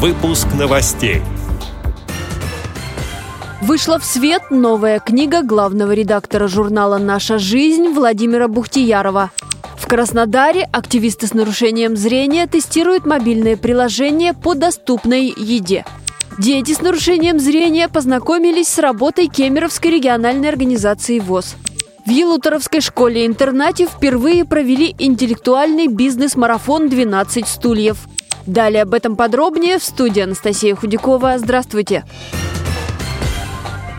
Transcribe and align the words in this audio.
Выпуск 0.00 0.46
новостей. 0.56 1.22
Вышла 3.60 3.98
в 3.98 4.04
свет 4.04 4.42
новая 4.48 5.00
книга 5.00 5.42
главного 5.42 5.90
редактора 5.90 6.46
журнала 6.46 6.98
«Наша 6.98 7.40
жизнь» 7.40 7.88
Владимира 7.88 8.46
Бухтиярова. 8.46 9.32
В 9.76 9.88
Краснодаре 9.88 10.68
активисты 10.70 11.26
с 11.26 11.34
нарушением 11.34 11.96
зрения 11.96 12.46
тестируют 12.46 13.06
мобильное 13.06 13.56
приложение 13.56 14.34
по 14.34 14.54
доступной 14.54 15.34
еде. 15.36 15.84
Дети 16.38 16.74
с 16.74 16.80
нарушением 16.80 17.40
зрения 17.40 17.88
познакомились 17.88 18.68
с 18.68 18.78
работой 18.78 19.26
Кемеровской 19.26 19.90
региональной 19.90 20.48
организации 20.48 21.18
ВОЗ. 21.18 21.56
В 22.06 22.10
Елуторовской 22.10 22.82
школе-интернате 22.82 23.88
впервые 23.88 24.44
провели 24.44 24.94
интеллектуальный 24.96 25.88
бизнес-марафон 25.88 26.86
«12 26.86 27.44
стульев». 27.48 28.06
Далее 28.48 28.84
об 28.84 28.94
этом 28.94 29.14
подробнее 29.14 29.78
в 29.78 29.84
студии 29.84 30.22
Анастасия 30.22 30.74
Худякова. 30.74 31.36
Здравствуйте! 31.36 32.04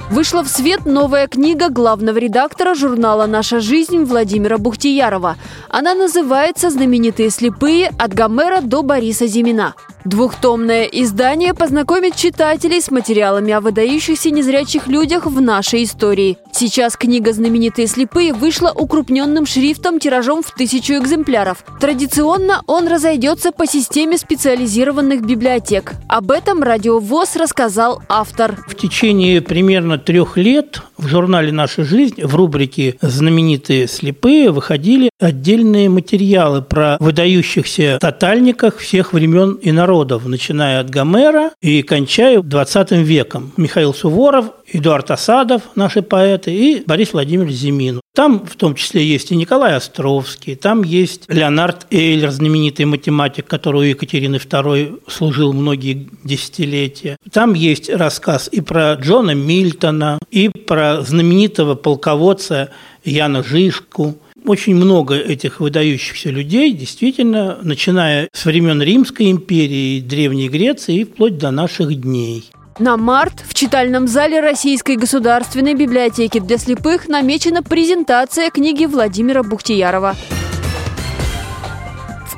Вышла 0.10 0.44
в 0.44 0.48
свет 0.48 0.88
новая 0.88 1.28
книга 1.28 1.70
главного 1.70 2.18
редактора 2.18 2.74
журнала 2.74 3.28
«Наша 3.28 3.60
жизнь» 3.60 4.06
Владимира 4.06 4.58
Бухтиярова. 4.58 5.38
Она 5.70 5.94
называется 5.94 6.72
«Знаменитые 6.72 7.30
слепые. 7.30 7.92
От 8.00 8.16
Гомера 8.16 8.62
до 8.62 8.82
Бориса 8.82 9.28
Зимина». 9.28 9.76
Двухтомное 10.06 10.86
издание 10.86 11.54
познакомит 11.54 12.16
читателей 12.16 12.82
с 12.82 12.90
материалами 12.90 13.52
о 13.52 13.60
выдающихся 13.60 14.30
незрячих 14.32 14.88
людях 14.88 15.26
в 15.26 15.42
нашей 15.42 15.84
истории. 15.84 16.38
Сейчас 16.54 16.96
книга 16.96 17.34
«Знаменитые 17.34 17.88
слепые» 17.88 18.34
вышла 18.34 18.72
укрупненным 18.72 19.46
шрифтом 19.46 20.00
тиражом 20.00 20.42
в 20.42 20.52
тысячу 20.52 20.94
экземпляров. 20.94 21.66
Традиционно 21.82 22.62
он 22.66 22.88
разойдется 22.88 23.52
по 23.52 23.66
системе 23.66 24.18
специализированных 24.18 25.22
библиотек. 25.26 25.94
Об 26.08 26.32
этом 26.32 26.64
Радио 26.64 27.00
ВОЗ 27.00 27.36
рассказал 27.36 28.02
автор. 28.08 28.58
В 28.68 28.76
течение 28.76 29.42
примерно 29.42 29.98
трех 29.98 30.38
лет 30.38 30.82
в 31.00 31.08
журнале 31.08 31.52
«Наша 31.52 31.84
жизнь» 31.84 32.22
в 32.22 32.36
рубрике 32.36 32.98
«Знаменитые 33.02 33.88
слепые» 33.88 34.52
выходили 34.52 35.10
отдельные 35.20 35.90
материалы 35.90 36.62
про 36.62 36.98
выдающихся 37.00 37.98
тотальниках 38.02 38.78
всех 38.78 39.14
времен 39.14 39.54
и 39.54 39.72
народов, 39.72 40.26
начиная 40.26 40.82
от 40.82 40.90
Гомера 40.90 41.52
и 41.62 41.84
кончая 41.84 42.42
20 42.42 42.92
веком. 42.92 43.54
Михаил 43.56 43.94
Суворов, 43.94 44.46
Эдуард 44.72 45.12
Осадов, 45.12 45.64
наши 45.76 46.02
поэты, 46.02 46.54
и 46.54 46.84
Борис 46.86 47.14
Владимирович 47.14 47.56
Зимин. 47.56 48.02
Там 48.14 48.46
в 48.46 48.56
том 48.56 48.76
числе 48.76 49.06
есть 49.06 49.32
и 49.32 49.36
Николай 49.36 49.76
Островский, 49.76 50.56
там 50.56 50.84
есть 50.84 51.24
Леонард 51.28 51.88
Эйлер, 51.92 52.32
знаменитый 52.32 52.86
математик, 52.86 53.46
который 53.46 53.78
у 53.78 53.84
Екатерины 53.84 54.36
II 54.36 55.02
служил 55.08 55.54
многие 55.54 56.10
десятилетия. 56.24 57.18
Там 57.32 57.54
есть 57.54 57.90
рассказ 57.90 58.50
и 58.52 58.62
про 58.62 58.94
Джона 58.96 59.36
Мильтона, 59.36 60.20
и 60.32 60.50
про 60.50 61.02
знаменитого 61.02 61.76
полководца 61.76 62.70
Яна 63.04 63.44
Жишку. 63.44 64.18
Очень 64.46 64.76
много 64.76 65.16
этих 65.16 65.60
выдающихся 65.60 66.30
людей, 66.30 66.74
действительно, 66.74 67.60
начиная 67.62 68.30
с 68.34 68.46
времен 68.46 68.82
Римской 68.82 69.32
империи, 69.32 70.00
Древней 70.00 70.50
Греции 70.50 71.02
и 71.02 71.04
вплоть 71.04 71.38
до 71.38 71.52
наших 71.52 71.94
дней. 71.94 72.50
На 72.80 72.96
март 72.96 73.44
в 73.46 73.54
читальном 73.54 74.08
зале 74.08 74.40
Российской 74.40 74.96
государственной 74.96 75.74
библиотеки 75.74 76.40
для 76.40 76.58
слепых 76.58 77.10
намечена 77.10 77.62
презентация 77.62 78.50
книги 78.50 78.86
Владимира 78.86 79.44
Бухтиярова. 79.44 80.16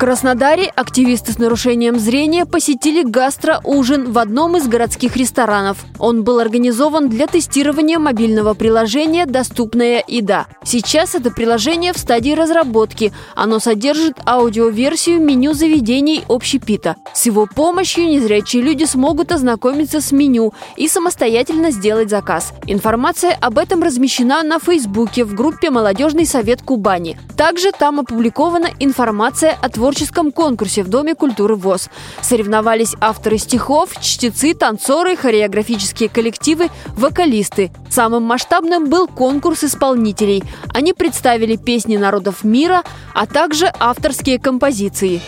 Краснодаре 0.02 0.66
активисты 0.76 1.32
с 1.32 1.38
нарушением 1.38 2.00
зрения 2.00 2.48
посетили 2.48 3.04
гастроужин 3.04 4.12
в 4.12 4.18
одном 4.18 4.58
из 4.58 4.68
городских 4.68 5.16
ресторанов. 5.16 5.86
Он 6.00 6.24
был 6.24 6.40
организован 6.40 7.08
для 7.08 7.28
тестирования 7.28 8.00
мобильного 8.00 8.56
приложения 8.56 9.28
«Доступная 9.28 10.04
еда». 10.08 10.48
Сейчас 10.64 11.14
это 11.14 11.30
приложение 11.30 11.94
в 11.94 12.00
стадии 12.00 12.32
разработки. 12.32 13.14
Оно 13.36 13.60
содержит 13.60 14.18
аудиоверсию 14.26 15.22
меню 15.22 15.54
заведений 15.54 16.24
общепита. 16.28 16.96
С 17.14 17.28
его 17.28 17.46
помощью 17.46 18.08
незрячие 18.08 18.64
люди 18.64 18.86
смогут 18.86 19.32
ознакомиться 19.32 20.02
с 20.02 20.12
меню 20.12 20.52
и 20.78 20.88
самостоятельно 20.88 21.70
сделать 21.70 22.10
заказ. 22.10 22.54
Информация 22.66 23.38
об 23.40 23.60
этом 23.60 23.84
размещена 23.84 24.42
на 24.42 24.58
Фейсбуке 24.58 25.26
в 25.26 25.36
группе 25.36 25.70
«Молодежный 25.70 26.26
совет 26.26 26.64
Кубани». 26.64 27.20
Также 27.38 27.72
там 27.72 28.00
опубликована 28.00 28.70
информация 28.80 29.56
о 29.62 29.70
творчестве 29.70 29.91
творческом 29.92 30.32
конкурсе 30.32 30.84
в 30.84 30.88
Доме 30.88 31.16
культуры 31.16 31.56
ВОЗ. 31.56 31.90
Соревновались 32.22 32.96
авторы 33.02 33.38
стихов, 33.38 33.90
чтецы, 34.00 34.54
танцоры, 34.54 35.18
хореографические 35.18 36.08
коллективы, 36.08 36.70
вокалисты. 36.96 37.72
Самым 37.90 38.24
масштабным 38.24 38.90
был 38.90 39.10
конкурс 39.10 39.66
исполнителей. 39.66 40.44
Они 40.74 40.94
представили 40.94 41.58
песни 41.58 41.98
народов 41.98 42.46
мира, 42.46 42.84
а 43.14 43.26
также 43.26 43.70
авторские 43.80 44.40
композиции. 44.40 45.22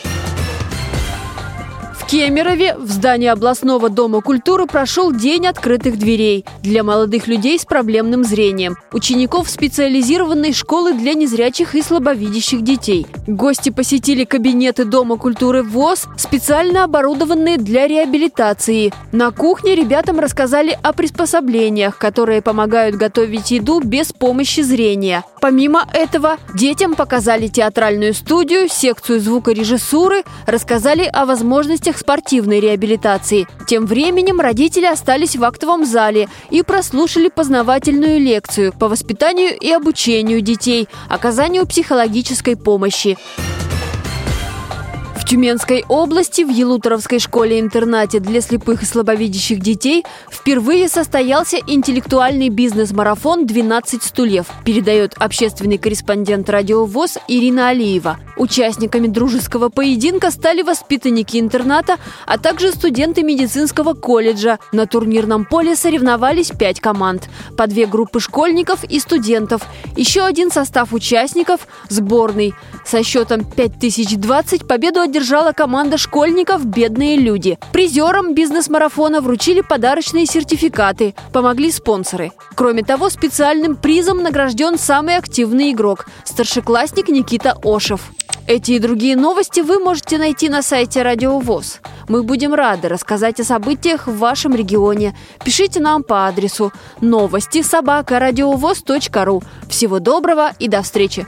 Кемерове 2.07 2.75
в 2.77 2.89
здании 2.89 3.27
областного 3.27 3.89
дома 3.89 4.21
культуры 4.21 4.67
прошел 4.67 5.11
День 5.11 5.47
открытых 5.47 5.97
дверей 5.97 6.45
для 6.61 6.83
молодых 6.83 7.27
людей 7.27 7.57
с 7.57 7.65
проблемным 7.65 8.23
зрением, 8.23 8.75
учеников 8.91 9.49
специализированной 9.49 10.53
школы 10.53 10.93
для 10.93 11.13
незрячих 11.13 11.75
и 11.75 11.81
слабовидящих 11.81 12.61
детей. 12.61 13.07
Гости 13.25 13.69
посетили 13.69 14.25
кабинеты 14.25 14.85
Дома 14.85 15.17
культуры 15.17 15.63
ВОЗ, 15.63 16.07
специально 16.17 16.83
оборудованные 16.83 17.57
для 17.57 17.87
реабилитации. 17.87 18.93
На 19.11 19.31
кухне 19.31 19.75
ребятам 19.75 20.19
рассказали 20.19 20.77
о 20.83 20.93
приспособлениях, 20.93 21.97
которые 21.97 22.41
помогают 22.41 22.95
готовить 22.95 23.51
еду 23.51 23.79
без 23.79 24.11
помощи 24.11 24.61
зрения. 24.61 25.23
Помимо 25.41 25.85
этого, 25.93 26.37
детям 26.53 26.95
показали 26.95 27.47
театральную 27.47 28.13
студию, 28.13 28.69
секцию 28.69 29.19
звукорежиссуры, 29.19 30.23
рассказали 30.45 31.03
о 31.03 31.25
возможностях 31.25 31.97
спортивной 32.03 32.59
реабилитации. 32.59 33.47
Тем 33.65 33.85
временем 33.85 34.41
родители 34.41 34.85
остались 34.85 35.37
в 35.37 35.43
актовом 35.45 35.85
зале 35.85 36.27
и 36.49 36.61
прослушали 36.61 37.29
познавательную 37.29 38.19
лекцию 38.19 38.73
по 38.73 38.89
воспитанию 38.89 39.57
и 39.57 39.71
обучению 39.71 40.41
детей, 40.41 40.89
оказанию 41.07 41.65
психологической 41.65 42.57
помощи. 42.57 43.17
В 45.23 45.25
Тюменской 45.25 45.85
области 45.87 46.41
в 46.41 46.49
Елуторовской 46.49 47.17
школе-интернате 47.17 48.19
для 48.19 48.41
слепых 48.41 48.83
и 48.83 48.85
слабовидящих 48.85 49.61
детей 49.61 50.03
впервые 50.29 50.89
состоялся 50.89 51.57
интеллектуальный 51.65 52.49
бизнес-марафон 52.49 53.45
«12 53.45 54.03
стульев», 54.03 54.47
передает 54.65 55.13
общественный 55.17 55.77
корреспондент 55.77 56.49
радио 56.49 56.83
ВОЗ 56.83 57.19
Ирина 57.29 57.69
Алиева. 57.69 58.19
Участниками 58.35 59.07
дружеского 59.07 59.69
поединка 59.69 60.31
стали 60.31 60.61
воспитанники 60.61 61.37
интерната, 61.39 61.97
а 62.25 62.37
также 62.37 62.71
студенты 62.71 63.23
медицинского 63.23 63.93
колледжа. 63.93 64.59
На 64.71 64.87
турнирном 64.87 65.45
поле 65.45 65.75
соревновались 65.75 66.49
пять 66.49 66.79
команд. 66.79 67.29
По 67.55 67.67
две 67.67 67.85
группы 67.85 68.19
школьников 68.19 68.83
и 68.83 68.99
студентов. 68.99 69.61
Еще 69.95 70.25
один 70.25 70.51
состав 70.51 70.93
участников– 70.93 71.67
сборный. 71.89 72.53
Со 72.83 73.03
счетом 73.03 73.45
5020 73.45 74.67
победу 74.67 74.99
одержала 75.13 75.51
команда 75.51 75.99
школьников 75.99 76.65
«Бедные 76.65 77.17
люди». 77.17 77.59
Призерам 77.71 78.33
бизнес-марафона 78.33 79.21
вручили 79.21 79.61
подарочные 79.61 80.25
сертификаты, 80.25 81.13
помогли 81.31 81.71
спонсоры. 81.71 82.31
Кроме 82.55 82.81
того, 82.81 83.11
специальным 83.11 83.75
призом 83.75 84.23
награжден 84.23 84.79
самый 84.79 85.17
активный 85.17 85.71
игрок– 85.71 86.07
старшеклассник 86.23 87.09
Никита 87.09 87.55
Ошев. 87.63 88.01
Эти 88.47 88.71
и 88.71 88.79
другие 88.79 89.15
новости 89.15 89.59
вы 89.59 89.77
можете 89.77 90.17
найти 90.17 90.49
на 90.49 90.63
сайте 90.63 91.03
Радио 91.03 91.37
ВОЗ. 91.37 91.79
Мы 92.09 92.23
будем 92.23 92.55
рады 92.55 92.89
рассказать 92.89 93.39
о 93.39 93.43
событиях 93.43 94.07
в 94.07 94.17
вашем 94.17 94.55
регионе. 94.55 95.15
Пишите 95.45 95.79
нам 95.79 96.01
по 96.01 96.25
адресу 96.25 96.73
новости 97.01 97.61
собака 97.61 98.19
ру. 99.25 99.43
Всего 99.69 99.99
доброго 99.99 100.53
и 100.57 100.67
до 100.67 100.81
встречи! 100.81 101.27